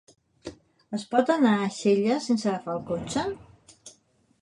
[0.99, 3.29] Es pot anar a Xella sense agafar el cotxe?